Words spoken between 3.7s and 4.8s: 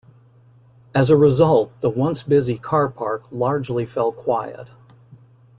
fell quiet.